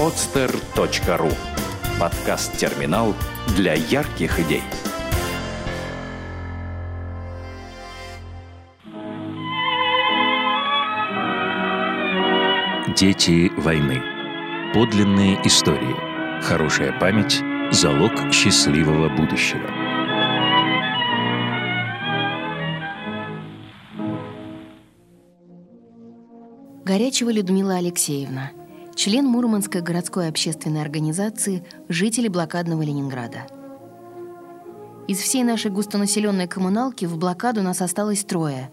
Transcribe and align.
podster.ru 0.00 1.30
Подкаст-терминал 2.00 3.14
для 3.54 3.74
ярких 3.74 4.40
идей. 4.40 4.62
Дети 12.96 13.52
войны. 13.60 14.00
Подлинные 14.72 15.38
истории. 15.46 15.94
Хорошая 16.42 16.98
память– 16.98 17.42
залог 17.70 18.32
счастливого 18.32 19.10
будущего. 19.10 19.68
Горячева 26.86 27.30
Людмила 27.30 27.74
Алексеевна, 27.76 28.52
член 28.94 29.26
Мурманской 29.26 29.80
городской 29.80 30.28
общественной 30.28 30.82
организации 30.82 31.64
«Жители 31.88 32.28
блокадного 32.28 32.82
Ленинграда». 32.82 33.46
Из 35.08 35.18
всей 35.18 35.42
нашей 35.42 35.70
густонаселенной 35.70 36.46
коммуналки 36.46 37.04
в 37.04 37.16
блокаду 37.16 37.62
нас 37.62 37.80
осталось 37.80 38.24
трое. 38.24 38.70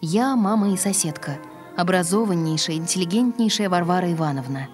Я, 0.00 0.36
мама 0.36 0.72
и 0.72 0.76
соседка, 0.76 1.38
образованнейшая, 1.76 2.76
интеллигентнейшая 2.76 3.68
Варвара 3.68 4.10
Ивановна. 4.12 4.68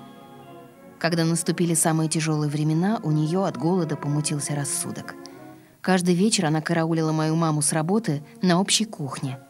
Когда 0.99 1.25
наступили 1.25 1.75
самые 1.75 2.09
тяжелые 2.09 2.51
времена, 2.51 3.01
у 3.03 3.11
нее 3.11 3.45
от 3.47 3.57
голода 3.57 3.97
помутился 3.97 4.55
рассудок. 4.55 5.15
Каждый 5.81 6.15
вечер 6.15 6.47
она 6.47 6.61
караулила 6.61 7.11
мою 7.11 7.37
маму 7.37 7.63
с 7.63 7.73
работы 7.73 8.23
на 8.43 8.61
общей 8.61 8.85
кухне. 8.85 9.41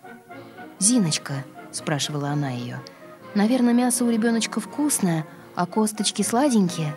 «Зиночка»,— 0.78 1.44
спрашивала 1.72 2.30
она 2.30 2.50
ее,— 2.50 2.80
Наверное, 3.34 3.72
мясо 3.72 4.04
у 4.04 4.10
ребеночка 4.10 4.60
вкусное, 4.60 5.24
а 5.54 5.66
косточки 5.66 6.22
сладенькие. 6.22 6.94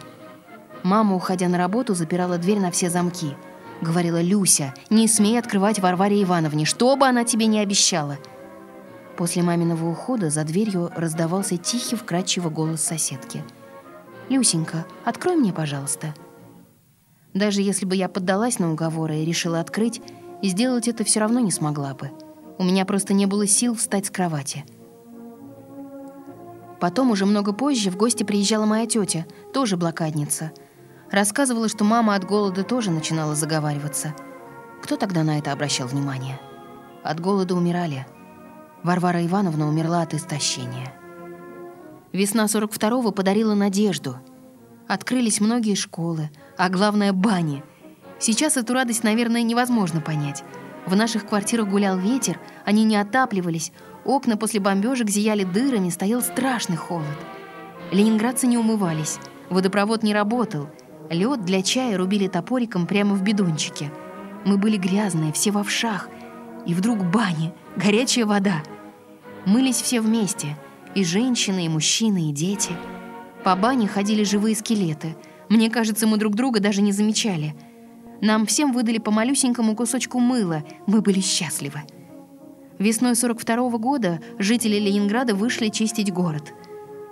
Мама, 0.82 1.16
уходя 1.16 1.48
на 1.48 1.58
работу, 1.58 1.94
запирала 1.94 2.38
дверь 2.38 2.59
на 2.59 2.72
все 2.72 2.89
замки. 2.89 3.36
Говорила 3.81 4.22
Люся, 4.22 4.73
не 4.89 5.08
смей 5.08 5.38
открывать 5.38 5.80
Варваре 5.80 6.22
Ивановне, 6.23 6.66
что 6.66 6.95
бы 6.95 7.06
она 7.06 7.23
тебе 7.23 7.45
не 7.45 7.59
обещала. 7.59 8.17
После 9.16 9.44
маминого 9.44 9.88
ухода 9.89 10.30
за 10.30 10.44
дверью 10.44 10.92
раздавался 10.95 11.58
тихий, 11.58 11.95
вкрадчивый 11.95 12.52
голос 12.52 12.81
соседки. 12.81 13.44
«Люсенька, 14.30 14.86
открой 15.06 15.36
мне, 15.36 15.54
пожалуйста». 15.54 16.16
Даже 17.34 17.61
если 17.61 17.86
бы 17.86 17.95
я 17.95 18.09
поддалась 18.09 18.59
на 18.59 18.72
уговоры 18.72 19.17
и 19.17 19.26
решила 19.26 19.59
открыть, 19.59 20.02
сделать 20.42 20.88
это 20.88 21.04
все 21.04 21.20
равно 21.20 21.39
не 21.39 21.52
смогла 21.52 21.94
бы. 21.94 22.11
У 22.58 22.64
меня 22.64 22.86
просто 22.86 23.14
не 23.14 23.26
было 23.26 23.45
сил 23.48 23.76
встать 23.76 24.08
с 24.08 24.09
кровати– 24.09 24.66
Потом, 26.84 27.12
уже 27.12 27.26
много 27.26 27.53
позже, 27.53 27.89
в 27.89 27.95
гости 27.95 28.23
приезжала 28.23 28.66
моя 28.66 28.86
тетя, 28.86 29.26
тоже 29.53 29.78
блокадница. 29.78 30.52
Рассказывала, 31.09 31.70
что 31.70 31.86
мама 31.86 32.14
от 32.14 32.26
голода 32.26 32.66
тоже 32.66 32.92
начинала 32.92 33.36
заговариваться. 33.36 34.14
Кто 34.81 34.98
тогда 34.98 35.23
на 35.23 35.38
это 35.38 35.54
обращал 35.54 35.88
внимание? 35.88 36.42
От 37.02 37.22
голода 37.22 37.56
умирали. 37.56 38.06
Варвара 38.84 39.26
Ивановна 39.26 39.70
умерла 39.70 40.02
от 40.02 40.14
истощения. 40.14 40.94
Весна 42.11 42.48
42-го 42.48 43.14
подарила 43.14 43.54
надежду. 43.54 44.17
Открылись 44.86 45.39
многие 45.39 45.76
школы, 45.76 46.31
а 46.58 46.67
главное— 46.67 47.14
бани. 47.14 47.64
Сейчас 48.20 48.58
эту 48.58 48.73
радость, 48.73 49.06
наверное, 49.06 49.44
невозможно 49.44 50.02
понять. 50.02 50.44
В 50.86 50.95
наших 50.95 51.28
квартирах 51.28 51.70
гулял 51.70 51.98
ветер, 51.98 52.39
они 52.66 52.84
не 52.84 52.98
отапливались, 52.98 53.72
Окна 54.06 54.36
после 54.36 54.59
бомбежек 54.59 55.09
зияли 55.09 55.44
дырами, 55.44 55.89
стоял 55.89 56.22
страшный 56.22 56.76
холод. 56.76 57.06
Ленинградцы 57.92 58.48
не 58.48 58.58
умывались, 58.58 59.17
водопровод 59.50 60.04
не 60.04 60.14
работал. 60.14 60.70
Лед 61.09 61.45
для 61.45 61.61
чая 61.61 61.98
рубили 61.98 62.28
топориком 62.28 62.86
прямо 62.86 63.16
в 63.16 63.22
бидончике. 63.22 63.92
Мы 64.45 64.58
были 64.58 64.78
грязные, 64.78 65.32
все 65.32 65.52
в 65.52 65.58
овшах. 65.58 66.10
И 66.66 66.73
вдруг 66.73 67.04
бани, 67.04 67.54
горячая 67.77 68.26
вода. 68.26 68.64
Мылись 69.45 69.82
все 69.82 70.02
вместе, 70.02 70.58
и 70.95 71.04
женщины, 71.04 71.65
и 71.65 71.70
мужчины, 71.70 72.30
и 72.30 72.33
дети. 72.33 72.71
По 73.44 73.55
бане 73.55 73.88
ходили 73.88 74.23
живые 74.23 74.55
скелеты. 74.55 75.15
Мне 75.50 75.70
кажется, 75.70 76.08
мы 76.08 76.17
друг 76.17 76.36
друга 76.36 76.60
даже 76.60 76.82
не 76.82 76.92
замечали. 76.92 77.54
Нам 78.22 78.46
всем 78.46 78.72
выдали 78.72 78.98
по 78.98 79.12
малюсенькому 79.12 79.76
кусочку 79.76 80.20
мыла. 80.20 80.64
Мы 80.88 81.02
были 81.02 81.20
счастливы. 81.20 81.82
Весной 82.80 83.16
42 83.16 83.70
-го 83.70 83.78
года 83.78 84.20
жители 84.40 84.78
Ленинграда 84.78 85.36
вышли 85.36 85.70
чистить 85.70 86.12
город. 86.12 86.54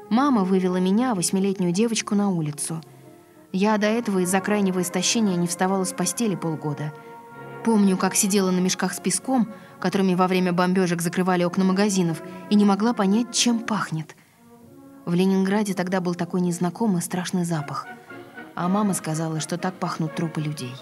Мама 0.10 0.44
вывела 0.44 0.78
меня, 0.78 1.16
восьмилетнюю 1.16 1.72
девочку, 1.72 2.16
на 2.16 2.30
улицу. 2.30 2.82
Я 3.54 3.78
до 3.78 3.88
этого 3.88 4.20
из-за 4.20 4.40
крайнего 4.40 4.82
истощения 4.82 5.36
не 5.36 5.48
вставала 5.48 5.84
с 5.84 5.94
постели 5.94 6.36
полгода. 6.36 6.94
Помню, 7.64 7.96
как 7.98 8.16
сидела 8.16 8.52
на 8.52 8.60
мешках 8.60 8.94
с 8.94 9.00
песком, 9.00 9.48
которыми 9.80 10.16
во 10.16 10.28
время 10.28 10.52
бомбежек 10.52 11.02
закрывали 11.02 11.44
окна 11.44 11.64
магазинов, 11.64 12.22
и 12.50 12.56
не 12.56 12.66
могла 12.66 12.94
понять, 12.94 13.34
чем 13.34 13.60
пахнет. 13.60 14.16
В 15.06 15.14
Ленинграде 15.14 15.74
тогда 15.74 16.02
был 16.02 16.16
такой 16.16 16.42
незнакомый 16.42 17.02
страшный 17.02 17.44
запах. 17.44 17.88
А 18.56 18.68
мама 18.68 18.94
сказала, 18.94 19.40
что 19.40 19.58
так 19.58 19.76
пахнут 19.76 20.16
трупы 20.16 20.42
людей. 20.42 20.74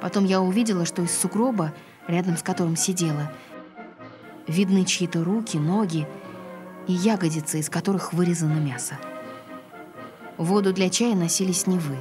Потом 0.00 0.24
я 0.24 0.40
увидела, 0.40 0.84
что 0.84 1.02
из 1.02 1.16
сугроба, 1.16 1.72
рядом 2.06 2.36
с 2.36 2.42
которым 2.42 2.76
сидела, 2.76 3.30
Видны 4.50 4.84
чьи-то 4.84 5.22
руки, 5.22 5.58
ноги 5.58 6.08
и 6.88 6.92
ягодицы, 6.92 7.60
из 7.60 7.70
которых 7.70 8.12
вырезано 8.12 8.58
мясо. 8.58 8.98
Воду 10.38 10.72
для 10.72 10.90
чая 10.90 11.14
носили 11.14 11.52
с 11.52 11.68
Невы. 11.68 11.96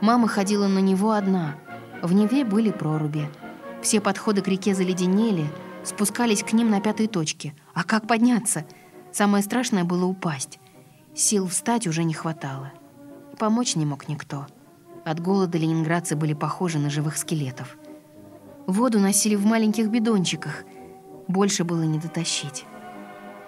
Мама 0.00 0.28
ходила 0.28 0.68
на 0.68 0.78
него 0.78 1.10
одна. 1.10 1.56
В 2.00 2.12
Неве 2.12 2.44
были 2.44 2.70
проруби. 2.70 3.28
Все 3.82 4.00
подходы 4.00 4.40
к 4.40 4.46
реке 4.46 4.72
заледенели, 4.72 5.46
спускались 5.82 6.44
к 6.44 6.52
ним 6.52 6.70
на 6.70 6.80
пятой 6.80 7.08
точке. 7.08 7.54
А 7.72 7.82
как 7.82 8.06
подняться? 8.06 8.64
Самое 9.12 9.42
страшное 9.42 9.82
было 9.82 10.04
упасть. 10.04 10.60
Сил 11.12 11.48
встать 11.48 11.88
уже 11.88 12.04
не 12.04 12.14
хватало. 12.14 12.72
Помочь 13.36 13.74
не 13.74 13.84
мог 13.84 14.08
никто. 14.08 14.46
От 15.04 15.20
голода 15.20 15.58
ленинградцы 15.58 16.16
были 16.16 16.32
похожи 16.32 16.78
на 16.78 16.90
живых 16.90 17.16
скелетов. 17.16 17.76
Воду 18.66 18.98
носили 18.98 19.34
в 19.34 19.44
маленьких 19.44 19.88
бидончиках, 19.88 20.64
больше 21.28 21.64
было 21.64 21.82
не 21.82 21.98
дотащить. 21.98 22.64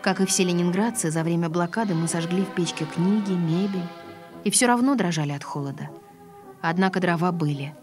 Как 0.03 0.21
и 0.21 0.27
все 0.27 0.45
ленинградцы, 0.45 1.11
за 1.11 1.23
время 1.23 1.49
блокады 1.49 1.95
мы 1.95 2.09
сожгли 2.09 2.43
в 2.43 2.55
печке 2.55 2.85
книги, 2.85 3.33
мебель. 3.33 3.89
И 4.45 4.51
все 4.51 4.67
равно 4.67 4.95
дрожали 4.95 5.33
от 5.33 5.43
холода. 5.43 5.91
Однако 6.61 7.01
дрова 7.01 7.33
были. 7.33 7.75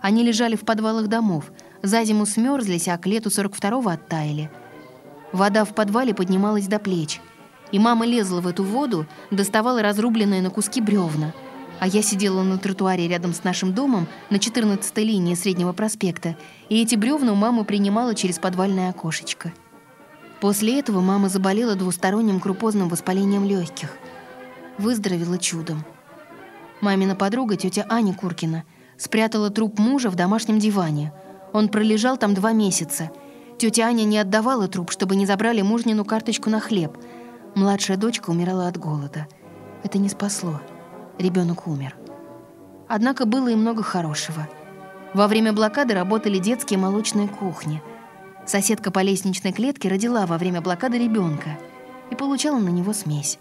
Они 0.00 0.22
лежали 0.22 0.56
в 0.56 0.60
подвалах 0.60 1.08
домов. 1.08 1.50
За 1.82 2.04
зиму 2.04 2.26
смерзлись, 2.26 2.88
а 2.88 2.96
к 2.98 3.06
лету 3.06 3.30
42-го 3.30 3.88
оттаяли. 3.88 4.50
Вода 5.32 5.64
в 5.64 5.74
подвале 5.74 6.14
поднималась 6.14 6.68
до 6.68 6.78
плеч. 6.78 7.20
И 7.72 7.78
мама 7.78 8.06
лезла 8.06 8.40
в 8.40 8.46
эту 8.46 8.62
воду, 8.62 9.06
доставала 9.30 9.82
разрубленные 9.82 10.42
на 10.42 10.50
куски 10.50 10.80
бревна. 10.80 11.32
А 11.82 11.88
я 11.88 12.00
сидела 12.00 12.44
на 12.44 12.58
тротуаре 12.58 13.08
рядом 13.08 13.34
с 13.34 13.42
нашим 13.42 13.74
домом 13.74 14.06
на 14.30 14.36
14-й 14.36 15.02
линии 15.02 15.34
Среднего 15.34 15.72
проспекта, 15.72 16.36
и 16.68 16.80
эти 16.80 16.94
бревна 16.94 17.32
у 17.32 17.34
мамы 17.34 17.64
принимала 17.64 18.14
через 18.14 18.38
подвальное 18.38 18.90
окошечко. 18.90 19.52
После 20.40 20.78
этого 20.78 21.00
мама 21.00 21.28
заболела 21.28 21.74
двусторонним 21.74 22.38
крупозным 22.38 22.88
воспалением 22.88 23.44
легких. 23.44 23.96
Выздоровела 24.78 25.38
чудом. 25.38 25.84
Мамина 26.80 27.16
подруга, 27.16 27.56
тетя 27.56 27.84
Аня 27.88 28.14
Куркина, 28.14 28.62
спрятала 28.96 29.50
труп 29.50 29.80
мужа 29.80 30.08
в 30.08 30.14
домашнем 30.14 30.60
диване. 30.60 31.12
Он 31.52 31.68
пролежал 31.68 32.16
там 32.16 32.32
два 32.32 32.52
месяца. 32.52 33.10
Тетя 33.58 33.86
Аня 33.86 34.04
не 34.04 34.18
отдавала 34.18 34.68
труп, 34.68 34.92
чтобы 34.92 35.16
не 35.16 35.26
забрали 35.26 35.62
мужнину 35.62 36.04
карточку 36.04 36.48
на 36.48 36.60
хлеб. 36.60 36.96
Младшая 37.56 37.96
дочка 37.96 38.30
умирала 38.30 38.68
от 38.68 38.78
голода. 38.78 39.26
Это 39.82 39.98
не 39.98 40.08
спасло 40.08 40.60
ребенок 41.18 41.66
умер. 41.66 41.96
Однако 42.88 43.24
было 43.24 43.48
и 43.48 43.54
много 43.54 43.82
хорошего. 43.82 44.48
Во 45.14 45.28
время 45.28 45.52
блокады 45.52 45.94
работали 45.94 46.38
детские 46.38 46.78
молочные 46.78 47.28
кухни. 47.28 47.82
Соседка 48.46 48.90
по 48.90 49.00
лестничной 49.00 49.52
клетке 49.52 49.88
родила 49.88 50.26
во 50.26 50.38
время 50.38 50.60
блокады 50.60 50.98
ребенка 50.98 51.58
и 52.10 52.14
получала 52.14 52.58
на 52.58 52.68
него 52.68 52.92
смесь. 52.92 53.38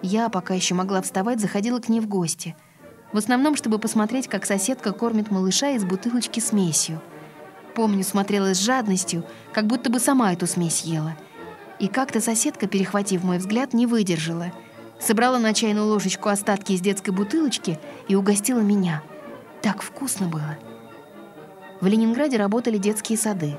Я, 0.00 0.28
пока 0.28 0.54
еще 0.54 0.74
могла 0.74 1.02
вставать, 1.02 1.40
заходила 1.40 1.78
к 1.78 1.88
ней 1.88 2.00
в 2.00 2.08
гости. 2.08 2.56
В 3.12 3.18
основном, 3.18 3.56
чтобы 3.56 3.78
посмотреть, 3.78 4.26
как 4.26 4.46
соседка 4.46 4.92
кормит 4.92 5.30
малыша 5.30 5.70
из 5.70 5.84
бутылочки 5.84 6.40
смесью. 6.40 7.00
Помню, 7.74 8.02
смотрела 8.04 8.54
с 8.54 8.58
жадностью, 8.58 9.24
как 9.52 9.66
будто 9.66 9.90
бы 9.90 10.00
сама 10.00 10.32
эту 10.32 10.46
смесь 10.46 10.82
ела. 10.82 11.16
И 11.78 11.88
как-то 11.88 12.20
соседка, 12.20 12.66
перехватив 12.66 13.22
мой 13.22 13.38
взгляд, 13.38 13.74
не 13.74 13.86
выдержала— 13.86 14.52
собрала 15.02 15.38
на 15.38 15.52
чайную 15.52 15.86
ложечку 15.86 16.28
остатки 16.28 16.72
из 16.72 16.80
детской 16.80 17.10
бутылочки 17.10 17.78
и 18.08 18.14
угостила 18.14 18.60
меня. 18.60 19.02
Так 19.60 19.82
вкусно 19.82 20.28
было. 20.28 20.56
В 21.80 21.86
Ленинграде 21.86 22.36
работали 22.36 22.78
детские 22.78 23.18
сады. 23.18 23.56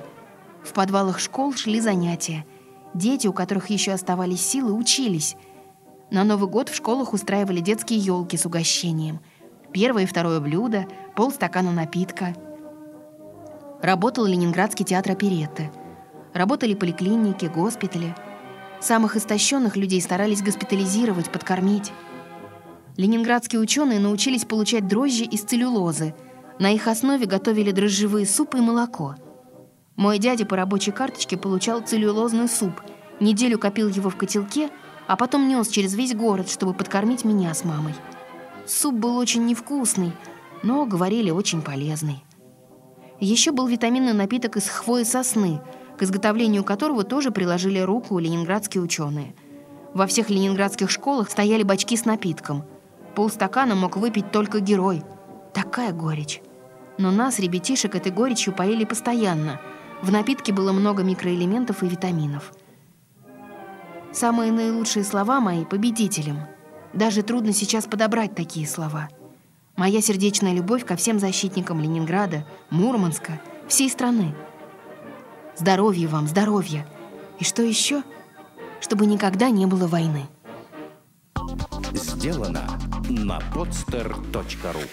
В 0.63 0.71
подвалах 0.71 1.19
школ 1.19 1.53
шли 1.53 1.81
занятия. 1.81 2.45
Дети, 2.93 3.27
у 3.27 3.33
которых 3.33 3.69
еще 3.69 3.91
оставались 3.91 4.45
силы, 4.45 4.71
учились. 4.71 5.35
На 6.09 6.23
Новый 6.23 6.49
год 6.49 6.69
в 6.69 6.75
школах 6.75 7.13
устраивали 7.13 7.59
детские 7.59 7.99
елки 7.99 8.37
с 8.37 8.45
угощением. 8.45 9.19
Первое 9.73 10.03
и 10.03 10.05
второе 10.05 10.39
блюдо, 10.39 10.85
полстакана 11.15 11.71
напитка. 11.71 12.35
Работал 13.81 14.25
Ленинградский 14.25 14.85
театр 14.85 15.13
оперетты. 15.13 15.71
Работали 16.33 16.75
поликлиники, 16.75 17.45
госпитали. 17.45 18.15
Самых 18.83 19.15
истощенных 19.15 19.77
людей 19.77 20.01
старались 20.01 20.41
госпитализировать, 20.41 21.31
подкормить. 21.31 21.93
Ленинградские 22.97 23.61
ученые 23.61 24.01
научились 24.01 24.43
получать 24.43 24.89
дрожжи 24.89 25.23
из 25.23 25.43
целлюлозы. 25.43 26.13
На 26.59 26.69
их 26.69 26.87
основе 26.87 27.25
готовили 27.25 27.71
дрожжевые 27.71 28.25
супы 28.25 28.57
и 28.57 28.61
молоко. 28.61 29.15
Мой 29.95 30.17
дядя 30.19 30.45
по 30.45 30.57
рабочей 30.57 30.91
карточке 30.91 31.37
получал 31.37 31.79
целлюлозный 31.79 32.49
суп, 32.49 32.81
неделю 33.21 33.57
копил 33.57 33.87
его 33.87 34.09
в 34.09 34.17
котелке, 34.17 34.69
а 35.07 35.15
потом 35.15 35.47
нес 35.47 35.69
через 35.69 35.95
весь 35.95 36.13
город, 36.13 36.49
чтобы 36.49 36.73
подкормить 36.73 37.23
меня 37.23 37.53
с 37.53 37.63
мамой. 37.63 37.95
Суп 38.67 38.95
был 38.95 39.15
очень 39.15 39.45
невкусный, 39.45 40.11
но, 40.61 40.85
говорили, 40.85 41.29
очень 41.29 41.61
полезный. 41.61 42.21
Еще 43.21 43.53
был 43.53 43.65
витаминный 43.65 44.11
напиток 44.11 44.57
из 44.57 44.67
хвои 44.67 45.03
сосны, 45.03 45.61
к 45.97 46.03
изготовлению 46.03 46.63
которого 46.63 47.03
тоже 47.03 47.31
приложили 47.31 47.79
руку 47.79 48.19
ленинградские 48.19 48.83
ученые. 48.83 49.35
Во 49.93 50.07
всех 50.07 50.29
ленинградских 50.29 50.89
школах 50.89 51.29
стояли 51.29 51.63
бачки 51.63 51.95
с 51.95 52.05
напитком. 52.05 52.65
Полстакана 53.15 53.75
мог 53.75 53.95
выпить 53.95 54.31
только 54.31 54.59
герой. 54.59 55.03
Такая 55.53 55.93
горечь. 55.93 56.41
Но 56.97 57.11
нас, 57.11 57.39
ребятишек, 57.39 57.95
этой 57.95 58.11
горечью 58.11 58.53
поили 58.53 58.85
постоянно. 58.85 59.59
В 60.01 60.11
напитке 60.11 60.51
было 60.51 60.71
много 60.71 61.03
микроэлементов 61.03 61.83
и 61.83 61.87
витаминов. 61.87 62.53
Самые 64.11 64.51
наилучшие 64.51 65.03
слова 65.03 65.39
мои 65.39 65.65
победителям. 65.65 66.39
Даже 66.93 67.23
трудно 67.23 67.53
сейчас 67.53 67.85
подобрать 67.85 68.35
такие 68.35 68.67
слова. 68.67 69.09
Моя 69.75 70.01
сердечная 70.01 70.53
любовь 70.53 70.85
ко 70.85 70.95
всем 70.95 71.19
защитникам 71.19 71.81
Ленинграда, 71.81 72.45
Мурманска, 72.69 73.41
всей 73.67 73.89
страны. 73.89 74.35
Здоровья 75.55 76.07
вам, 76.07 76.27
здоровья. 76.27 76.85
И 77.39 77.43
что 77.43 77.61
еще? 77.61 78.03
Чтобы 78.81 79.05
никогда 79.05 79.49
не 79.49 79.65
было 79.65 79.87
войны. 79.87 80.25
Сделано 81.93 82.79
на 83.09 83.39
podster.ru 83.53 84.89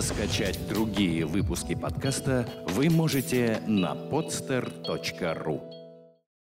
Скачать 0.00 0.66
другие 0.68 1.24
выпуски 1.24 1.74
подкаста 1.74 2.48
вы 2.68 2.90
можете 2.90 3.62
на 3.66 3.92
podster.ru 3.94 5.83